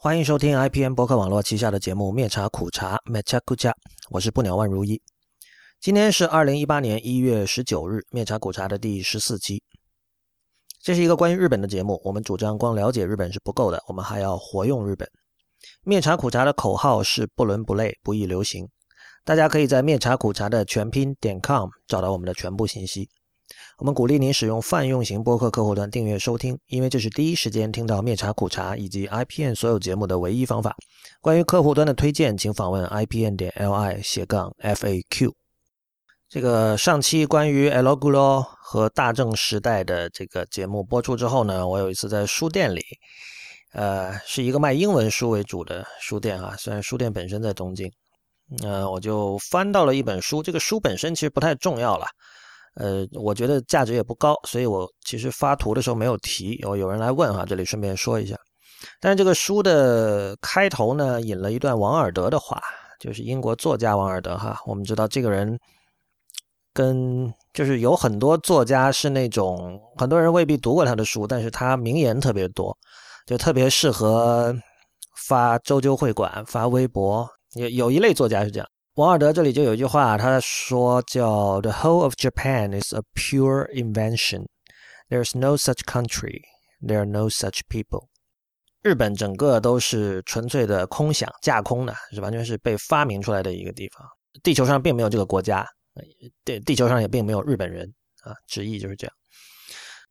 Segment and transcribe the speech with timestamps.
[0.00, 3.74] 欢迎收听 IPN 博客网络旗下的节目《灭茶苦茶》灭茶苦茶，
[4.10, 5.02] 我是不鸟万如一。
[5.80, 9.60] 今天是二零一八年一月十九日，《灭茶苦茶》的第十四期。
[10.80, 15.10] 这是一个关于日本的节目，我们主张光了解日本是不够的，我们还要活用日本。
[15.82, 18.68] 灭茶苦茶的口号是不伦不类，不易流行。
[19.24, 23.08] 大家可以在灭茶苦茶的全拼点 com 找到我们的全部信息。
[23.78, 30.76] 我们鼓励您使用泛用型播客客户端订阅收听，因为这是第一时间听到灭茶苦茶以及 IPN 所有节目的唯一方法。
[31.20, 35.32] 关于客户端的推荐，请访问 IPN 点 LI 斜杠 FAQ。
[36.28, 42.82] 这个上期关于 El Gulo 和大正时代的这个节目播出之后呢，我有一次在书店里，
[43.72, 47.90] 呃，是一个卖英文书为主的书店啊，虽然书店本身在东京，
[48.62, 52.06] 呃，我就翻到了一本书，这个书本身其实不太重要了。
[52.80, 56.54] 呃，我觉得价值也不高，所以我其实发图的时候没有提。
[56.62, 58.36] 有有人来问哈，这里顺便说一下。
[59.00, 62.62] 但是这个书的开头呢，引了一段王尔德的话，
[63.00, 64.56] 就是英国作家王尔德哈。
[64.64, 65.58] 我们知道这个人
[66.72, 72.76] 跟就是有很多作家是那种很多人未必读过他的书，但是他名言特别多，
[73.26, 74.54] 就特别适合
[75.26, 77.28] 发周究会馆、发微博。
[77.54, 78.68] 有有一类作家是这样。
[78.98, 84.46] 王尔德这里就有一句话，他说叫 "The whole of Japan is a pure invention.
[85.08, 86.40] There is no such country.
[86.84, 88.08] There are no such people."
[88.82, 94.04] 日本整个都是纯粹的空想、架空的，是完全是被发明出来的一个地方。
[94.42, 95.64] 地球上并没有这个国家，
[96.44, 97.86] 地地球上也并没有日本人
[98.24, 99.14] 啊，直译就是这样。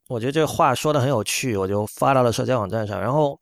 [0.08, 3.38] 我觉得这话说的很有趣，我就发到了社交网站上，然后。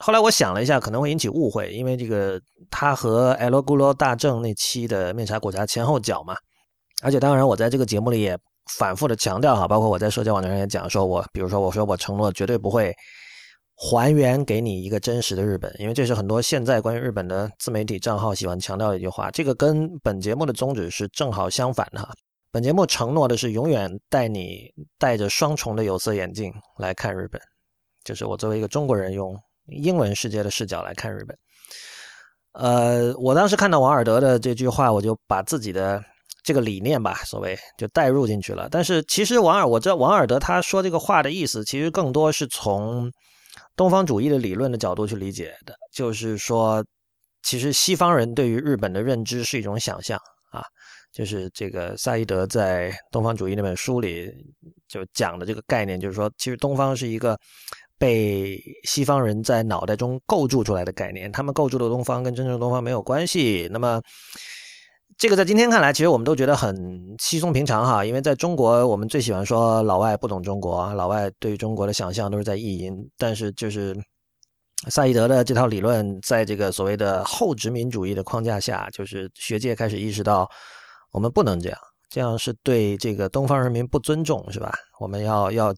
[0.00, 6.36] 后来我想了一下，可能会引起误会，因为这个他和 L 咕噜大正那期的面茶果茶前后脚嘛，
[7.02, 8.38] 而且当然我在这个节目里也
[8.78, 12.94] 反复的强调哈，包括我在社交网站上也讲说，我比如说我说我承诺绝对不会
[13.74, 22.08] 还原给你一个真实的日本，因为这是很多现在关于日本的自媒体账号喜欢强调的一句话，这个跟本节目的宗旨是正好相反的哈。
[22.52, 27.40] 本节目承诺的是永远带你戴着双重的有色眼镜来看日本，
[28.04, 29.36] 就是我作为一个中国人用。
[29.68, 31.38] 英文世界的视角来看日本，
[32.52, 36.02] 呃，我当时看到王尔德的这句话，我就把自己的
[36.42, 38.68] 这个理念吧，所谓就带入进去了。
[38.70, 43.10] 但是其实王尔，我知道王尔德他说这个话的意思，其实更多是从
[43.76, 46.82] 东方主义的理论的角度去理解的，就是说，
[47.42, 50.18] 其实西方人对于日本的认知是一种想象
[50.50, 50.62] 啊，
[51.12, 54.32] 就是这个萨义德在《东方主义》那本书里
[54.88, 57.38] 就讲的这个概念，就是说，其实东方是一个。
[57.98, 63.68] 被西方人在脑袋中构筑出来的概念，他们构筑的东方跟真正的东方没有关系。
[63.72, 64.00] 那么，
[65.18, 66.76] 这个在今天看来，其实我们都觉得很
[67.18, 68.04] 稀松平常哈。
[68.04, 72.94] 因为在中国，我们最喜欢说老外不懂中国，老外对中国的想象都是在意淫。
[73.16, 73.96] 但是，就是
[74.88, 80.48] 萨义德的这套理论，在这个所谓的后殖民主义的框架下，就是学界开始意识到，
[81.10, 84.72] 我们不能这样，这样是对这个东方人民不尊重，是吧？
[85.00, 85.74] 我们要要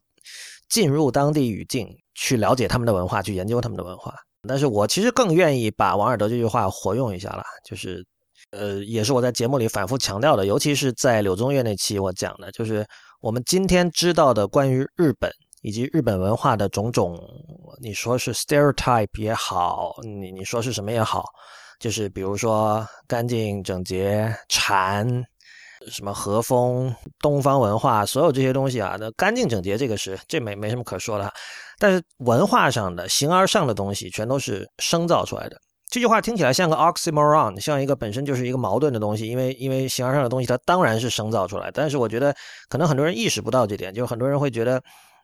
[0.69, 1.87] 进入当地语境。
[2.21, 4.13] 去了解他们的文化，去研究他们的文化。
[4.47, 8.05] 但是我其实更愿意把王尔德这句话活用一下了，就是，
[8.51, 12.85] 呃，也是我在节目里反复强调的，尤其是在柳宗悦那期我讲的，就是
[13.21, 15.31] 我们今天知道的关于日本
[15.63, 17.19] 以及日本文化的种种，
[17.81, 21.25] 你说是 stereotype 也好，你你说是什么也好，
[21.79, 25.23] 就是比如说干净整洁、禅。
[25.89, 31.31] 什么和风、东方文化，所有这些东西啊，那干净整洁，这个是这没没什么可说的。
[31.79, 35.57] 但是文化上的、形而上的东西，全都是生造出来的。
[35.89, 39.27] 这句话听起来像个 oxymoron，像一个本身就是一个矛盾的东西。
[39.27, 41.71] 因为因为形而上的东西，它当然是生造出来。
[41.71, 42.33] 但是我觉得，
[42.69, 44.81] 可能很多人意识不到这点，就是很多人会觉得，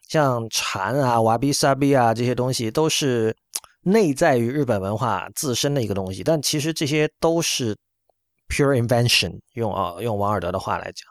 [0.09, 3.35] 像禅啊、瓦比萨比啊这些东西，都是
[3.83, 6.23] 内在于日本文化自身的一个东西。
[6.23, 7.75] 但其实这些都是。
[8.49, 11.05] Pure invention，用啊用王尔德的话来讲，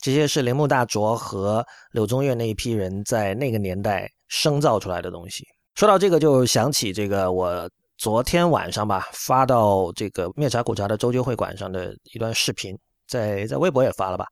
[0.00, 5.44] 这些是铃木大拙和柳宗悦那一批人在那个年代生造出来的东西。
[5.74, 12.78] 说到这个，就想起这个我昨天晚上吧发到这个灭茶苦茶的周究会馆上的一段视频，
[13.08, 14.26] 在在微博也发了吧。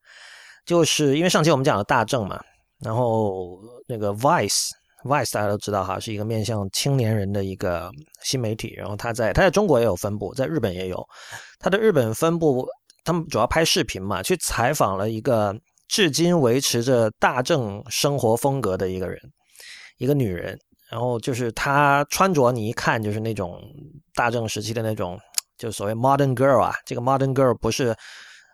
[0.65, 2.41] 就是因为上期我们讲了大正嘛，
[2.79, 4.71] 然后那个 Vice。
[5.05, 7.91] Vice 大家都知道哈，是一个面向青年人的一个
[8.23, 8.75] 新媒体。
[8.77, 11.05] 然后他在他在中国也有分布，在日本也有。
[11.59, 12.67] 他的日本分部，
[13.05, 15.55] 他们主要拍视频嘛，去采访了一个
[15.89, 19.19] 至今维持着大正生活风格的一个人，
[19.99, 20.59] 一个女人。
[20.91, 23.61] 然后就是她穿着，你一看就是那种
[24.15, 25.19] 大正时期的那种，
[25.59, 26.75] 就所谓 modern girl 啊。
[26.85, 27.95] 这个 modern girl 不是。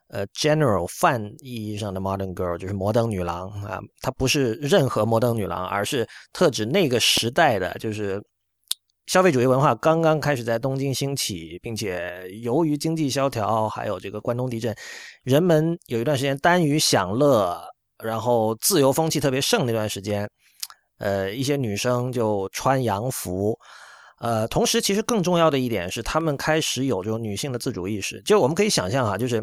[0.08, 8.18] 呃，general 泛意义上的 modern girl 就是摩登女郎啊，它不是任何摩登女郎，而是特指那个时代的，就是
[9.06, 14.74] 消费主义文化刚刚开始在东京兴起，并且由于经济萧条，还有这个关东地震，
[15.24, 17.58] 人们有一段时间耽于享乐，
[18.02, 20.28] 然后自由风气特别盛那段时间，
[20.98, 23.58] 呃，一些女生就穿洋服，
[24.20, 28.20] 呃，同时其实更重要的一点是，她们开始有这种女性的自主意识。
[28.22, 29.42] 就我们可以想象哈，就是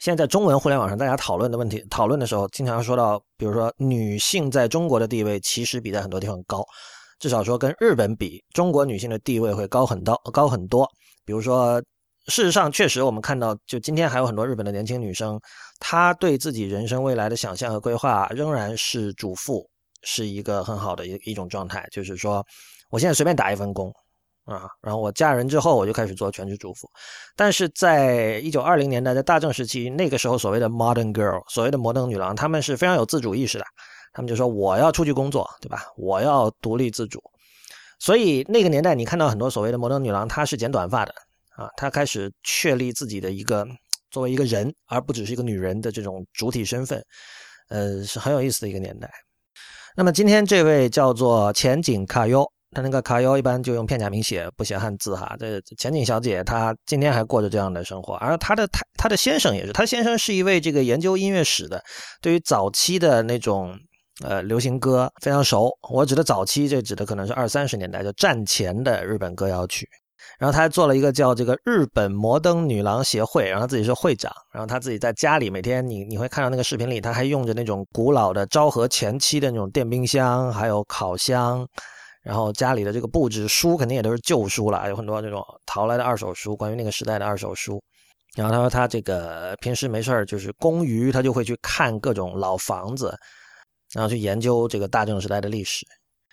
[0.00, 6.64] 现在在中文互联网上大家讨论的问题，讨论的时候，经常说到，比如说女性在中国的地位其实比在很多地方高。
[7.18, 10.88] 至少说跟日本比，中国女性的地位会高很多，高很多。
[11.24, 11.80] 比如说，
[12.28, 15.40] 事实上确实我们看到，就今天还有很多日本的年轻女生，
[15.80, 19.68] 她对自己人生未来的想象和规划仍然是主妇，
[20.02, 21.84] 是一个很好的一一种状态。
[21.90, 22.44] 就是说，
[22.90, 23.92] 我现在随便打一份工
[24.48, 26.88] 啊，然后我嫁人之后我就开始做全职主妇。
[27.36, 33.64] 但是在一九二零年代，在大正时期，那个时候所谓的 modern girl，所谓的摩登女郎，她们是非常有自主意识的。
[34.14, 35.84] 他们就说我要出去工作，对吧？
[35.96, 37.22] 我要独立自主。
[37.98, 41.12] 所以那个年代，你看到很多所谓的摩登女郎，她是剪短发的
[41.56, 43.66] 啊，她开始确立自己的一个
[44.10, 47.04] 作为一个人，而不只是一个女人的这种主体身份。
[47.68, 49.10] 呃，是很有意思的一个年代。
[49.94, 55.36] 那么今天这位叫做前景卡优，他那个卡优一般就用片假名写，不写汉字哈。
[55.38, 61.82] 这前景小姐她今天还过着这样的生活，而她的她她的先生也是，她先生是一位这个研究音乐史的，
[62.20, 63.78] 对于早期的那种。
[64.24, 65.70] 呃，流行歌非常熟。
[65.92, 69.88] 我指的早期，这指的可能是二三十年代，就战前的日本歌谣曲。
[70.40, 74.32] 然后他还做了一个叫这个日本摩登女郎协会，然后他自己是会长。
[74.52, 81.64] 然后他自己在家里每天，你你会看到那个视频里，他还用着那种古老的昭和前期的那种电冰箱，还有烤箱。
[82.28, 87.82] 然后家里的这个布置，书肯定也都是旧书了，有很多这种淘来的二手书，关于那个时代的二手书。
[88.36, 93.16] 然后他说他这个平时没事儿就是公余，他就会去看各种老房子。
[93.94, 95.86] 然后去研究这个大正时代的历史，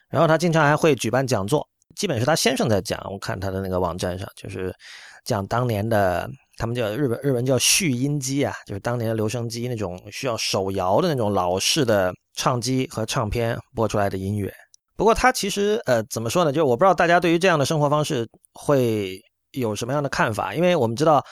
[0.09, 1.65] 然后他经常还会举办讲座，
[1.95, 3.01] 基本是他先生在讲。
[3.09, 4.75] 我看他的那个网站上，就是
[5.23, 14.53] 讲当年的，他们叫日本日文叫续音机啊，就是当年的留声机那种需要手摇的那种老式的唱机和唱片播出来的音乐。
[14.95, 16.51] 不过他其实呃怎么说呢？
[16.51, 19.19] 就是我不知道大家对于这样的生活方式会
[19.51, 21.23] 有什么样的看法，因为我们知道。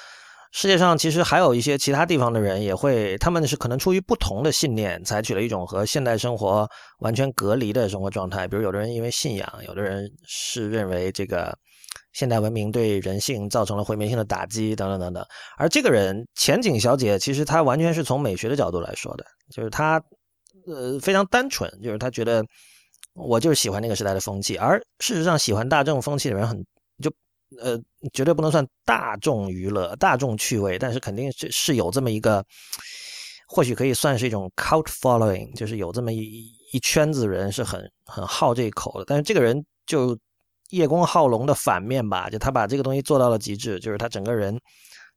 [0.56, 6.70] 世界上其实还有一些其他地方的人也会，他们是可能出于不同的信念，采取了一种和现代生活
[7.00, 8.48] 完全隔离的生活状态。
[8.48, 11.58] 比如，有的人因为信仰，有的人是认为这个
[12.12, 15.26] 现代文明对人性造成了毁灭性的打击，等等等等。
[15.58, 20.00] 而这个人前景小姐，其实她完全是从美学的角度来说的，就是她
[20.68, 22.46] 呃非常单纯，就是她觉得
[23.14, 24.58] 我就是喜欢那个时代的风气。
[24.58, 26.58] 而事实上，喜欢大众风气的人很
[27.02, 27.12] 就。
[27.62, 27.80] 呃，
[28.14, 32.44] 绝对不能算大众娱乐、大众趣味，但是肯定是是有这么一个，
[33.48, 39.06] 或许可以算是一种 cult following，就是有这么一一圈子人是很很好这一口的。
[39.06, 40.18] 但是这个人就
[40.72, 44.60] 叶公好龙的反面吧，就他把这个东西做到了极致，就是他整个人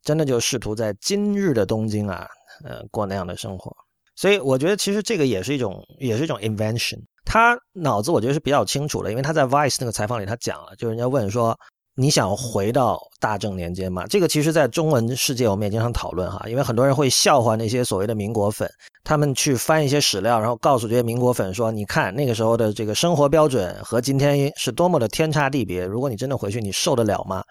[0.03, 2.29] 真的就试图在今日的东京啊，
[2.65, 3.75] 呃，过那样的生活。
[4.17, 6.99] 所以我觉得其实这个也是一种，也是一种 invention。
[7.25, 11.57] 他脑子我觉得是比较清楚的，因为他在 Vice 那个采访里他讲了，就人家问说。
[11.99, 14.07] 你想回到大正年间吗？
[14.07, 18.71] 这个其实，在中文世界我们也经常讨论哈，因为很多人会笑话那些所谓的民国粉，
[19.03, 27.43] 他们去翻一些史料，然后告诉这些民国粉说：“你看那个时候的这个生活标准和今天是多么的天差地别，如果你真的回去，你受得了吗？”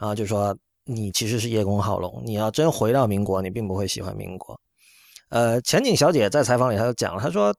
[0.00, 4.58] 然后就说你其实是叶公好龙，你要真回到民国，你并不会喜欢民国。
[5.30, 7.54] 呃，前景小姐在采访里她就讲了，她说：“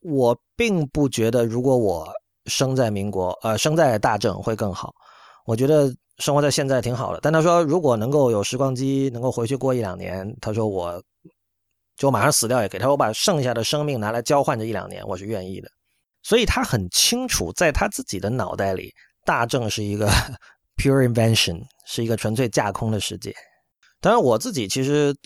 [0.00, 2.08] 我并不觉得如果我
[2.46, 4.94] 生在民国，呃，生在大正会更好。”
[5.46, 11.02] 我觉得生活在现在挺好的，但她说如果能够有时光机，能够回去过一两年，她说我
[11.96, 12.88] 就马上死掉也给她。
[12.90, 15.68] 我把剩下的生命拿来交换这一两年，我是愿意的。
[16.22, 18.92] 所以她很清楚，在她自己的脑袋里，
[19.24, 20.08] 大正是一个
[20.76, 23.34] pure invention，是一个纯粹架空的世界。
[24.00, 25.16] 当然，我自己其实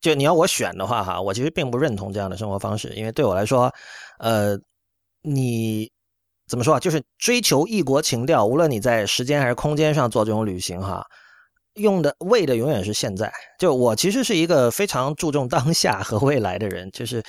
[0.00, 3.72] 就你要我选的话，哈，我其实并不认同这样的生活方式，因为对我来说，
[4.18, 4.58] 呃，
[5.22, 5.90] 你。
[6.48, 6.80] 怎么说啊？
[6.80, 11.06] 就是追求异国情调，无论你在时间还是空间上做这种旅行，哈，
[11.74, 13.32] 用的为的永远是现在。
[13.56, 17.22] 就我其实是一个非常注重当下和未来的人，就是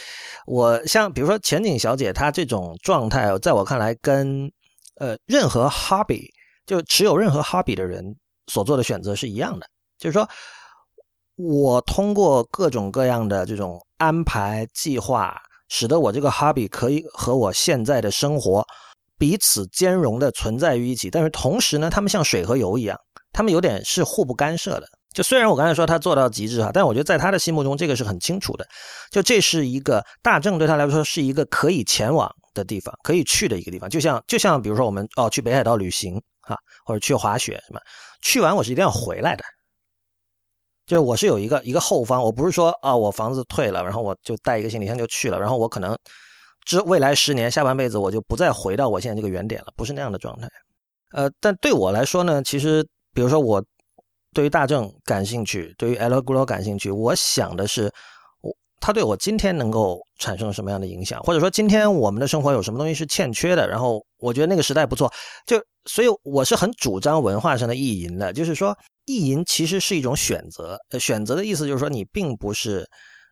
[0.47, 4.51] 我像比如说前景小姐她这种状态，在我看来跟
[4.95, 6.27] 呃任何 hobby
[6.65, 8.03] 就持有任何 hobby 的人
[8.47, 9.67] 所做的选择是一样的，
[9.99, 10.27] 就是说
[11.43, 15.35] 我通过各种各样的这种安排计划，
[15.69, 18.65] 使得我这个 hobby 可以和我现在的生活。
[19.17, 22.97] 彼此兼容的存在于一起，但是同时呢，他们像水和油一样，
[23.31, 24.87] 他们有点是互不干涉的。
[25.13, 28.65] 就虽然我刚才说他做到极致哈，但我觉得在他的心目中，这个是很清楚的。
[29.11, 33.87] 就这是一个大正对他来说是一个可以前往的地方，可以去的一个地方。
[33.87, 37.79] 就像就像比如说我们哦去北海道旅行哈，或者去滑雪什么，
[38.23, 39.43] 去完我是一定要回来的。
[40.91, 45.97] 就是我是有一个一个后方，我不是说啊，我房子退了，然后我就带一个行李箱就去了，然后我可能
[46.65, 50.49] 之未来十年下半辈子我就不再回到我现在这个原点了，不是那样的状态。
[51.13, 53.63] 呃，但对我来说呢，其实比如说我
[54.33, 57.89] 对于大正感兴趣，对于 L g l o 感兴趣，我想的是。
[58.83, 63.67] 它对我今天能够产生什么样的影响，或者说今天我们的生活有什么东西是欠缺的？
[63.67, 65.07] 然后我觉得那个时代不错，
[65.45, 68.75] 就所以我是很主张文化上的意淫的，就是说
[69.11, 72.87] 意淫其实是一种选择，选择的意思就是说你并不是，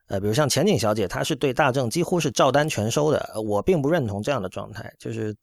[0.07, 4.91] 呃，比如像前景小姐，她是对大正几乎是照单全收的，我并不认同这样的状态。
[4.99, 5.35] 就是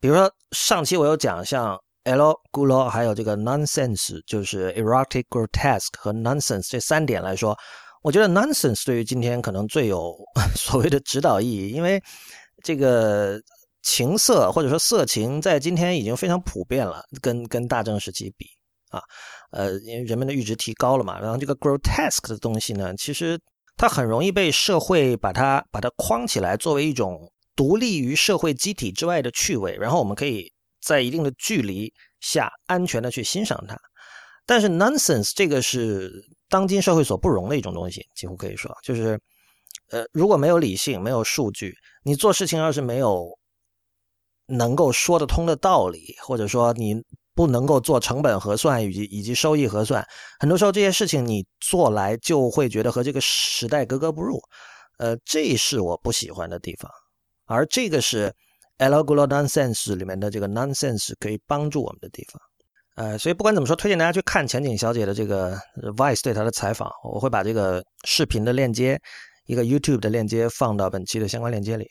[0.00, 7.56] 比如说上期我有讲像 L g u l o 还有这个 nonsense，就是 erotic grotesque 和 nonsense 这三点来说。
[8.02, 10.16] 我觉得 nonsense 对于今天可能最有
[10.54, 12.00] 所谓的指导意义，因为
[12.62, 13.40] 这个
[13.82, 18.46] 情色或者说色情在今天已经非常普遍了，跟跟大正时期比
[18.90, 19.02] 啊，
[19.50, 23.38] 呃，因为人们的阈值提高了嘛，然后这个 grotesque 的东西呢，其实
[23.76, 33.76] 它很容易被社会把它把它框起来，作为一种独立于社会机体之外的趣味，然后我们可以在一定的距离下安全的去欣赏它。
[34.44, 36.12] 但是 nonsense 这个是
[36.48, 39.18] 当今社会所不容的一种东西，几乎可以说，就是，
[39.90, 41.74] 呃，如果没有理性，没有数据，
[42.04, 43.36] 你做事情要是没有
[44.46, 46.94] 能够说得通的道理，或者说你
[47.36, 50.04] 不能够做成本核算以及以及收益核算，
[50.40, 54.40] 很多时候这些事情你做来就会觉得和这个时代格格不入，
[54.98, 56.90] 呃，这是我不喜欢的地方，
[57.44, 58.32] 而这个是
[58.78, 62.40] L g l o nonsense 里面的这个 nonsense 可以帮助我们的地方。
[62.94, 65.54] 呃，所以不管怎么说，推荐大家去看前景小姐的这个
[65.98, 66.90] Vice 对她的采访。
[67.04, 68.98] 我会把这个视频的链接，
[69.44, 71.86] 一个 YouTube 的链接放到本期的相关链接里。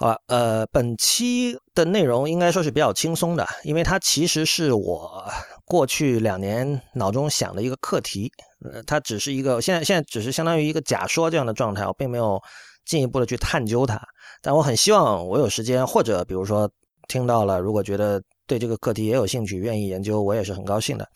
[0.00, 5.22] 好了，呃，本期的内容应该说是比较轻松的，因为它其实是我
[5.66, 8.32] 过去两年脑中想的一个课题。
[8.64, 12.40] 呃，它只是一个现在现在只是相当于一个假说这样的状态，我并没有
[12.86, 14.00] 进一步的去探究它。
[14.40, 16.66] 但我很希望我有时间，或者比如说
[17.06, 18.22] 听到了，如果觉得。
[18.46, 21.06] 对这个课题也有兴趣，愿意研究，我也是很高兴的。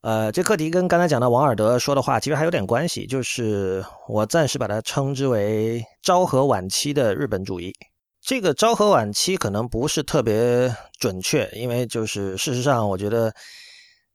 [0.00, 7.70] 呃，这课题跟刚才讲的王尔德说的话其实还有点关系，就是我暂时把它称之为昭和晚期的日本主义。
[8.24, 13.34] 这个昭和晚期可能不是特别准确，因为就是事实上，我觉得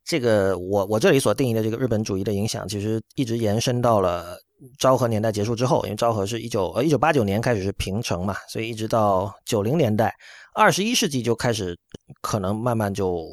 [0.06, 4.38] 这个我我这里所定义的这个日本主义的影响，其实一直延伸到了
[4.80, 10.16] 昭和年代结束之后，因为昭和是一九呃一九八九年开始是平成嘛，所以一直到九零年代。
[10.54, 11.78] 二十一世纪就开始，
[12.22, 13.26] 可能慢慢就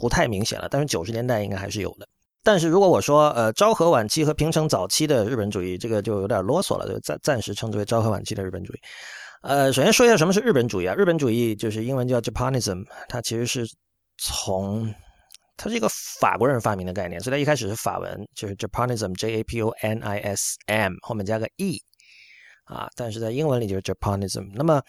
[0.00, 0.66] 不太明显了。
[0.70, 2.08] 但是九十年代应该还是有的。
[2.42, 8.78] 但是如果我说，呃，昭和晚期和平成早期的日本主义，这个就有点啰嗦了，就暂暂时称之为昭和晚期的日本主义。
[9.44, 10.94] 呃，首先说一下什么是日本主义啊？
[10.94, 13.68] 日本主义就是英文叫 Japanism，它其实是
[14.16, 14.90] 从
[15.54, 15.86] 它是一个
[16.18, 21.78] 法国人发明的概念，所以它一开始是法文，就是 Japanism，J A P O N I S M，后面加个 E，
[22.64, 24.50] 啊，但是在英文里就是 Japanism。
[24.54, 24.80] 那么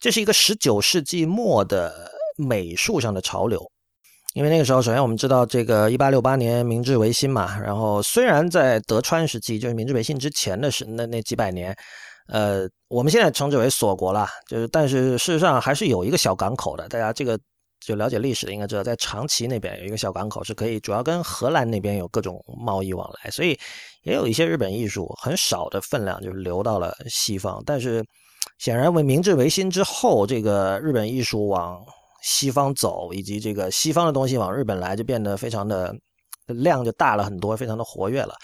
[0.00, 3.64] 这是一个十九世纪末的美术上的潮流，
[4.34, 11.76] 因为那个时候，首先我们知道这个一八六八年明治维新嘛，然后虽然在德川时期，就是明治维新之前的是那那几百年，
[12.28, 17.38] 呃，我们现在称之为锁国了，就是但是事实上还是有一个小港口的，大家这个
[17.80, 23.58] 就了解历史的应该知道，在长崎那边有一个小港口是可以主要跟荷兰那边有各种贸易往来，所以
[24.02, 28.04] 也有一些日本艺术很少的分量就是流到了西方，但是。
[28.58, 31.80] 显然，为明治维新之后，这个日本艺术往
[32.22, 35.92] 西方走，以及这个西方的东西往日本来，就变得非常的
[36.46, 38.34] 量就大了很多，非常的活跃了。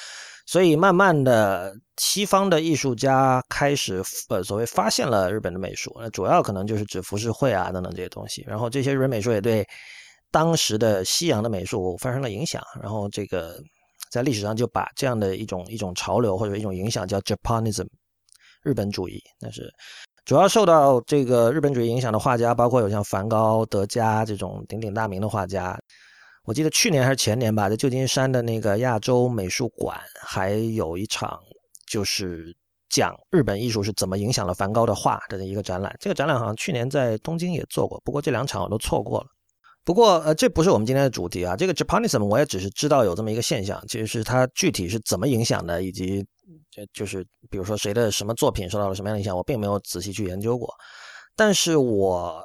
[0.51, 8.43] 所以，慢慢的，西方的艺术家开始呃所谓发现了日本的美术，那主要可能就是指浮世绘啊等等这些东西。
[8.49, 9.65] 然后，这些日本美术也对
[10.33, 12.61] 当时的西洋的美术发生了影响。
[12.83, 13.63] 然后，这个
[14.11, 17.87] 在历史上就把这样的一种一种潮流或者一种影响叫 Japanism。
[18.65, 19.73] 日本主义，但是
[20.25, 25.80] 主要受到这个日本主义影响的画家，包括有像梵高、德加这种鼎鼎大名的画家。
[26.45, 31.39] 我记得去年还是前年吧，在旧金山的那个亚洲美术馆，还有一场
[31.87, 32.57] 就是
[32.89, 35.95] 讲日本艺术是怎么影响了梵高的画的一个展览。
[36.01, 39.27] 这个展览好像去年在东京也做过，不过这两场我都错过了。
[39.85, 41.57] 不过呃，这不是我们今天的主题啊。
[41.57, 46.25] 这个 Japanism 我也只是知道有这么一个现象，其实是它具体是怎么影响的，以及。
[46.69, 50.73] 就就是比如说谁的什么作品受到了什么样的影响，我并没有仔细去研究过。
[51.37, 52.43] 但是我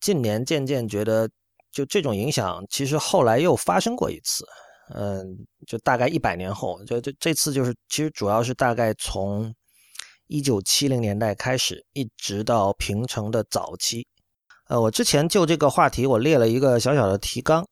[0.00, 1.28] 近年渐渐觉得，
[1.72, 4.44] 就这种影响其实后来又发生过一次。
[4.92, 5.24] 嗯，
[5.68, 9.54] 就大概一百年后，就这这次就是其实主要是大概从
[10.26, 14.04] 一九七零年代开始，一直到平成的早期。
[14.68, 17.64] 呃，我之前就这个话题我列了一个小小的提纲，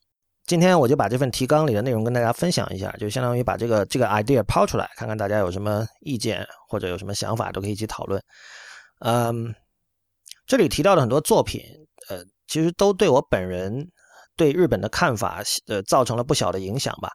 [0.47, 8.23] 今天我就把这份提纲里的内容跟大家分享一下，就相当于把这个这个 idea 抛出来，看看大家有什么意见或者有什么想法，都可以一起讨论。
[9.01, 9.53] 嗯，
[10.47, 11.63] 这里提到的很多作品，
[12.49, 13.87] 其实都对我本人
[14.37, 17.11] 对日本的看法，呃，造成了不小的影响吧。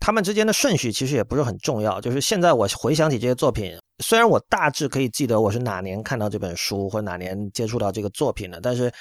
[0.00, 8.92] 他们之间的顺序其实也不是很重要，就是现在我回想起这些作品，虽然我大致可以记得我是哪年看到这本书或者哪年接触到这个作品的，但是，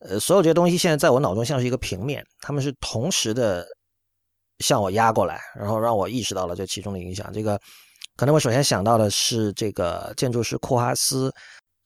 [0.00, 3.66] 呃，所有这些东西现在在我脑中像是一个平面，他们是同时的
[4.58, 7.32] 向我压过来，然后让我意识到了这其中的影响。
[7.32, 7.58] 这个
[8.14, 11.32] 可能我首先想到的是这个建筑师库哈斯。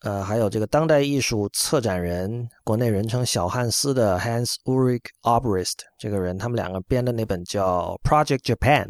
[0.03, 8.85] 呃，还有这个当代艺术策展人，国内人称小汉斯的 Hans Ulrich Obrist 这个人，他们两个编的那本叫《Project Japan》。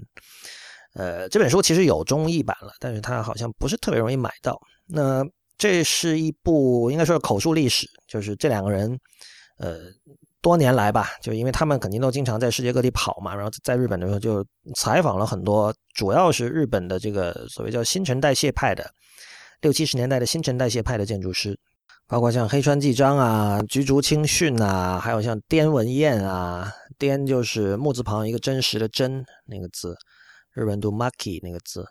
[0.93, 4.57] 呃，这本书其实有中译版了，但是它好像不是特别容易买到。
[4.87, 5.21] 那
[5.57, 8.97] 这是一部应该说是口述历史，就是这两个人，
[9.57, 9.79] 呃，
[10.41, 18.89] 多年来吧，就因为他们肯定都经常在世界各地跑嘛，然后在日本的时候就采访了很多，主要是日本的这个所谓叫新陈代谢派的。
[19.61, 21.55] 六七十年代的新陈代谢派的建筑师，
[22.07, 29.95] 包括像黑川纪章啊、菊竹清训啊，还有像滇文彦啊，滇就是木字旁一个真实的真那个字，
[30.53, 31.85] 日文读 maki 那个字，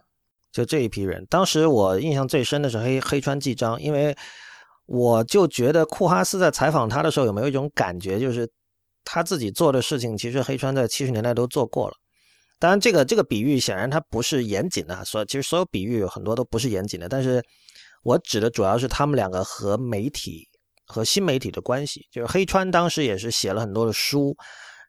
[0.51, 1.25] 就这一批人。
[1.31, 4.17] 当时我印象最深的是黑黑川纪章，因为
[4.87, 8.51] 我就觉得库哈斯在采访他的时候有没有一种感觉，就是
[9.05, 11.95] 他自己做的事情，其实黑川在七十年代都做过了。
[12.61, 17.09] 当然，这个这个比喻显然它不是严谨的，所以其实所有比喻很多都不是严谨的。
[17.09, 17.43] 但是
[18.03, 20.47] 我指的主要是他们两个和媒体
[20.87, 22.07] 和新媒体的关系。
[22.13, 24.37] 就是黑川当时也是写了很多的书，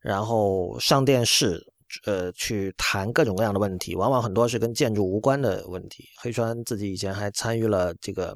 [0.02, 1.66] 然后上电视，
[2.06, 6.04] 呃，去谈各种各样的问题，往往很多是跟建筑无关的问题。
[6.22, 8.34] 黑川自己以前还参与了这个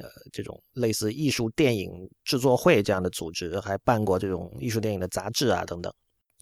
[0.00, 1.88] 呃这种类似艺术电影
[2.24, 5.92] 制作会这样的组织，还办过这种艺术电影的杂志啊等等。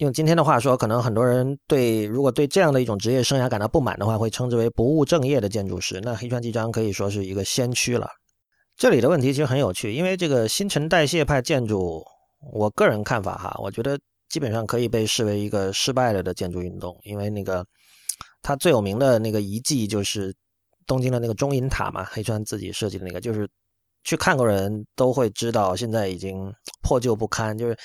[0.01, 6.01] 用今天的话说，可能很多人对如果对这样的一种职业生涯感到不满的话，会称之为不务正业的建筑师。
[6.03, 8.09] 那黑川纪章可以说是一个先驱了。
[8.79, 12.03] 这里的问题其实很有趣，因为这个新陈代谢派建筑，
[12.51, 16.99] 我个人看法哈，我觉得基本上可以被视为一个失败了的建筑运动。
[17.03, 17.63] 因为那个
[18.41, 20.35] 他最有名的那个遗迹就是
[20.87, 23.47] 东京的那个中银塔嘛，黑川自己设计的那个，就是
[24.03, 26.51] 去看过人都会知道，现在已经
[26.83, 27.77] 破旧不堪，就是。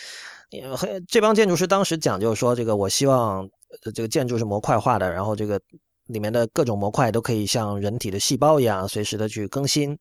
[1.07, 3.47] 这帮建筑师当时讲究说，这个我希望
[3.93, 5.59] 这个建筑是模块化的，然后这个
[6.07, 9.97] 里面的各种模块都可以像人体的细胞一样，随时的去更新。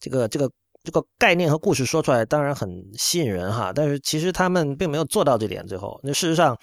[0.00, 0.50] 这个这个
[0.84, 5.66] 这个概念和故事说出来当然很吸引人哈，但是其实他们并没有做到这点。
[5.66, 6.56] 最后，那事实上，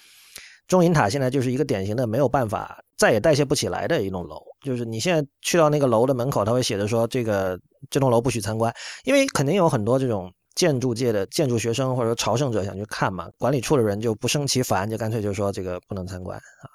[0.66, 4.42] 中银塔现在就是一个典型的没有办法再也代谢不起来的一栋楼。
[4.64, 7.56] 就是你现在去到那个楼的门口，他会写着说，这个
[7.90, 10.32] 这栋楼不许参观，因为肯定有很多这种。
[10.56, 16.66] 建筑界的建筑学生或者说朝圣者想去看嘛，管理处的人就不胜其烦，就干脆就说这个不能参观啊。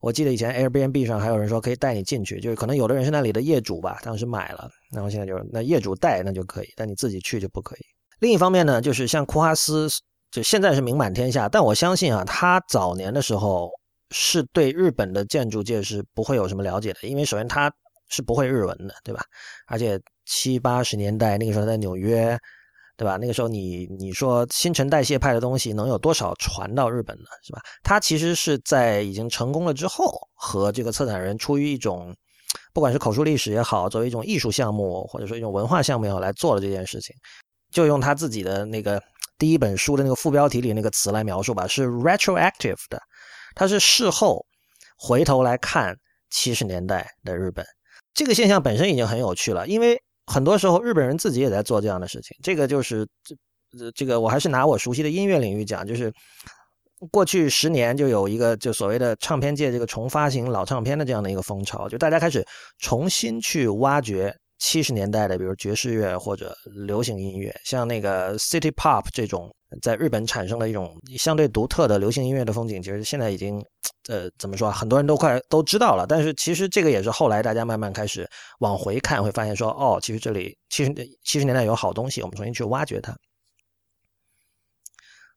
[0.00, 7.80] 我记得以前 Airbnb 上还有人说可以带你进去，就是可能有的人是那里的业主吧，当时买了，然后现在就是那业主带那就可以，但你自己去就不可以。
[8.20, 9.88] 另一方面呢，就是像库哈斯，
[10.30, 13.68] 就现在是名满天下，但我相信啊，他早年的时候
[14.12, 17.68] 是对日本的建筑界是不会有什么了解的，因为首先他
[18.08, 19.20] 是不会日文的，对吧？
[19.66, 22.38] 而且七八十年代那个时候在纽约。
[22.98, 23.16] 对吧？
[23.16, 27.26] 那个时候你你说新陈代谢派的东西能有多少传到日本呢？
[27.44, 27.60] 是吧？
[27.84, 32.12] 他其实是在已经成功了之后，和这个策展人出于一种，
[32.74, 37.14] 不管是口述历史也好，作为一种艺术项目或者说一种文化项目也好，来做了这件事情。
[37.70, 39.00] 就用他自己的那个
[39.38, 43.00] 第一本书的那个副标题里那个词来描述吧，是 retroactive 的，
[43.54, 44.44] 他是事后
[44.98, 45.94] 回头来看
[46.30, 47.64] 七十年代的日本。
[48.12, 50.02] 这个现象本身已经很有趣了，因为。
[50.28, 52.36] 很多时候，日本人自己也在做这样的事情。
[52.42, 53.08] 这个就是
[53.72, 56.12] 这这个，我还是拿我熟悉的音乐领域讲，就是
[57.10, 62.46] 过去十年就有一个就所谓的唱片界这个重发行老唱片的这样的一个风潮，就大家开始
[62.78, 66.54] 重新去挖掘七十年代的，比如爵士乐或者
[66.86, 69.52] 流行音乐，像那个 City Pop 这种。
[69.82, 73.62] 在日本产生了一种相对独特的流行音乐的风景，其实现在已经，
[74.08, 74.74] 呃，怎么说啊？
[74.74, 76.06] 很多人都快都知道了。
[76.08, 78.28] 但是其实这个也是后来大家慢慢开始
[78.60, 83.14] 往回看，会发现说，哦，其实这里七十七十年代有好东西，我们重新去挖掘它。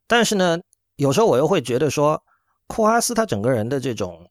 [0.08, 0.58] 但是呢，
[0.96, 2.22] 有时候我又会觉得说，
[2.68, 4.30] 库哈斯他整个人的这种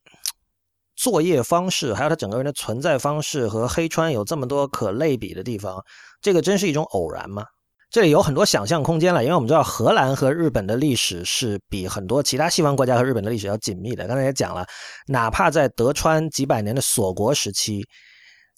[0.97, 5.85] 作业方式，还有他整个人的存在方式，和黑川有这么多可类比的地方，
[6.23, 7.45] 这个真是一种偶然吗？
[7.91, 14.07] 这里有很多想象空间了，因为我们知道荷兰和日本的历史是比很多其他西方国家和日本的历史要紧密的。
[14.07, 14.65] 刚才也讲了，
[15.07, 17.85] 哪怕在德川几百年的锁国时期，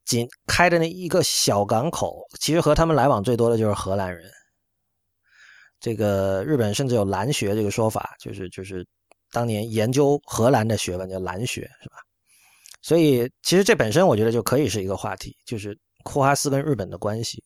[0.05, 4.31] 仅开的那一个小港口，其实和他们来往最多的就是荷兰人。
[5.81, 8.87] 这个日本甚至有兰学这个说法，就是就是
[9.31, 11.97] 当年研究荷兰的学问叫兰学，是吧？
[12.83, 17.43] 所以其实这本身我觉得就可以是一个话题，就是库哈斯跟日本的关系。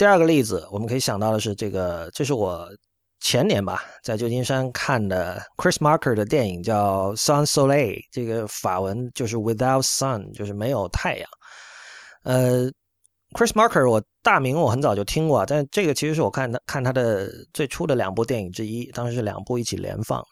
[0.00, 2.66] 第二个例子，我们可以想到的是这个，这是我
[3.20, 11.28] 前年吧，在旧金山看的 Chris Marker 的电影叫《Sun Soleil》，这个法文就是 Without Sun，就是没有太阳。
[12.24, 12.64] 呃
[13.34, 20.24] ，Chris Marker 我大名我很早就听过，但这个其实是我看他看他的最初的两部电影之一，当时是两部一起连放。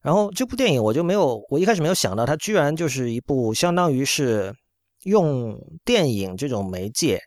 [0.00, 4.50] 然后这部电影我就没有，我一开始没有想到，它居然就是一部相当于是
[5.02, 7.20] 用电影这种媒介。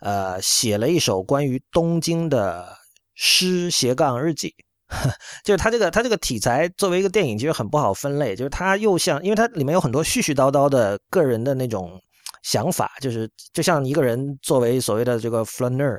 [0.00, 2.74] 呃，写了一首关于东京的
[3.14, 4.54] 诗斜杠日记，
[5.44, 12.00] 就是他这个他这个题材作为一个电影，其实很不好分类，就是他又像，因为它里面有很多絮絮叨叨的个人的那种
[12.42, 15.98] 想法，就是就像一个人作为所谓的这个 flaner，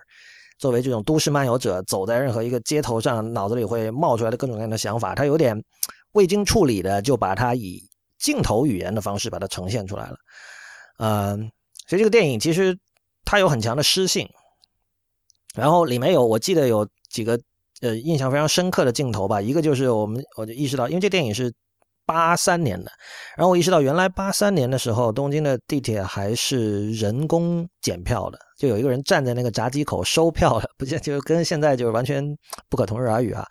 [0.57, 5.55] 作为这种都市漫游者，走在任何一个街头上，脑子里会冒出来的各种各样的想法，他有点
[6.13, 7.79] 未经处理的，就把它以
[8.17, 10.15] 镜头语言的方式把它呈现出来了，
[10.97, 11.51] 嗯，
[11.87, 12.75] 所以这个电影其实。
[13.23, 14.27] 它有很强的诗性，
[15.55, 17.39] 然后里面有我记得有几个
[17.81, 19.41] 呃印象非常深刻的镜头吧。
[19.41, 21.53] 一个就是我们我就意识到，因为这电影是
[22.05, 22.91] 八三年的，
[23.37, 32.23] 然后我意识到原来八三年的时候，东京的地铁还是人工检票的，就有一个人站在那个闸机口收票的，不就就跟现在就是完全
[32.69, 33.45] 不可同日而语啊。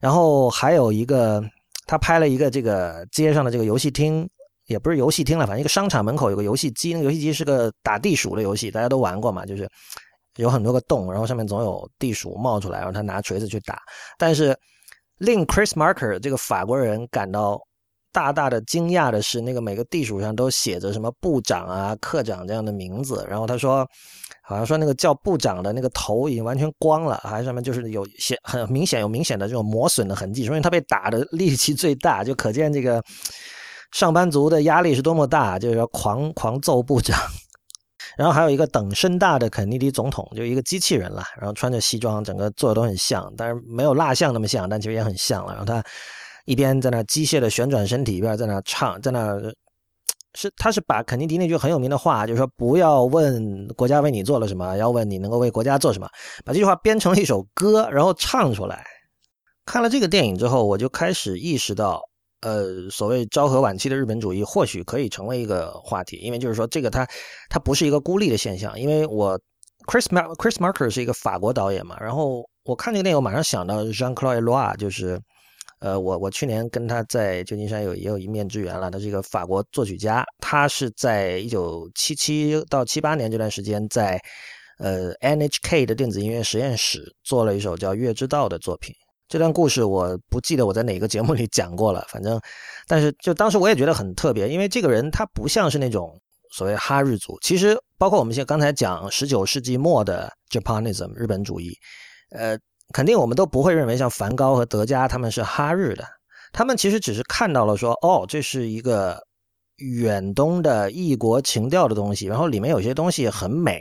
[0.00, 1.40] 然后还有一个，
[1.86, 4.28] 他拍了一个这个街上的这个游戏厅。
[4.70, 9.68] 也不是游戏厅了，反正一个商场门口有个游戏机，那个游戏机是个打地鼠的游戏，大家都玩过嘛，就是
[10.36, 13.80] 有很多个洞，然后上面总有地鼠冒出来，然后他拿锤子去打。
[14.16, 14.56] 但是
[15.18, 17.60] 令 Chris Marker 这个法国人感到
[18.12, 23.84] 大大的惊讶的是，那个每个地鼠上都写着什么部长啊、科长这样的名字，然后他说，
[24.44, 33.02] 好像说那个叫部长的那个头已经完全光了，还上面就是有显很明显有明显的这种磨损的痕迹，说明他被打的力气最大，就可见这个。
[33.92, 37.18] 上班族的压力是多么大，就是要狂狂揍部长，
[38.16, 45.52] 然后还有一个等身大的肯尼迪总统，就一个机器人了，然后穿着西装，整个做的都很像，但是没有蜡像那么像，但其实也很像了。
[45.52, 45.82] 然后他
[46.44, 49.36] 一边在那机械的旋转身体，一边在那唱，在那
[50.34, 56.08] 是他是把肯尼迪那句很有名的话，就是说不要问国家为你做了什么，要问你能够为国家做什么，
[56.44, 58.84] 把这句话编成了一首歌，然后唱出来。
[59.66, 62.00] 看了这个电影之后，我就开始意识到。
[62.40, 67.06] 呃，所谓昭和晚期的日本主义，或许可以成为一个话题，因为就是说，这个它
[67.48, 68.78] 它不是一个孤立的现象。
[68.80, 69.38] 因为我
[69.86, 75.20] Chris Mar Chris Marker 是一个法国导演嘛，然后我看这个电影，我马上想到 Jean-Claude l o i 就是
[75.80, 78.90] 呃，我我去年跟他在旧金山有也有一面之缘了。
[78.90, 84.20] 他是一个法国作曲家，他是在一九七七到七八年这段时间，在
[84.78, 88.94] 呃 NHK 的电子音乐实验室做了一首叫《月之道》的作品。
[89.30, 92.38] 这段故事我不记得我在哪个节目里讲过了，反正，
[92.88, 101.72] 但是就当时我也觉得很特别，因为这个人他不像是那种所谓哈日族，其实包括我们现在刚才讲十九世纪末的 Japanism 日本主义，
[102.32, 102.58] 呃，
[102.92, 106.04] 肯定我们都不会认为像梵高和德加他们是哈日的，
[106.52, 109.16] 他们其实只是看到了说，哦，这是一个
[109.76, 113.80] 远东的异国情调的东西，然后里面有些东西很美，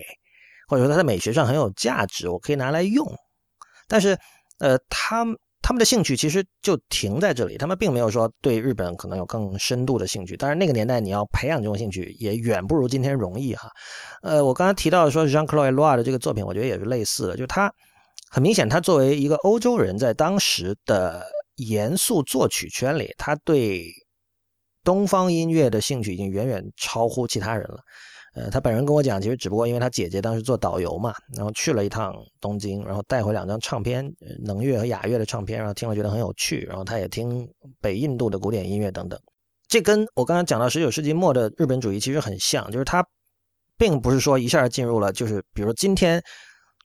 [0.67, 3.03] 或者说它在美学上很有价值，我可以拿来用，
[3.87, 4.15] 但是。
[4.59, 5.25] 呃，他
[5.61, 10.37] 他们的兴趣其实就停在这里，他们并没有说对日本可能有更深度的兴趣。
[10.37, 13.69] 当然，那个年代你要培养这种兴趣也远不如今天容易哈。
[14.23, 17.71] 呃，我刚才提到说 Jean-Claude l o i 的这个作品，我觉得也是类似的，就是他
[18.31, 21.25] 很明显，他作为一个欧洲人，在当时的
[21.57, 23.85] 严肃作曲圈里，他对
[24.83, 27.79] 东方音乐的兴趣已经远远超乎其他人了。
[28.39, 34.09] 呃，他本人跟我讲，其实只不过因为他姐姐当时做导游嘛，然后去了一趟东京，然后带回两张唱片，
[34.41, 37.45] 能乐和雅乐的唱片，然后听了觉得很有趣，然后他也听
[37.81, 39.19] 北印度的古典音乐等等。
[39.67, 43.05] 这跟我刚刚讲到十九世纪末的日本主义其实很像，就是他
[43.77, 46.23] 并不是说一下进入了，就是比如说今天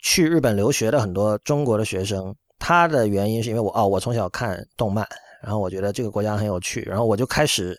[0.02, 5.06] 去日本留学的很多中国的学生，他的原因是因为我哦，我从小看动漫，
[5.40, 7.78] 然后我觉得这个国家很有趣，然后我就开始。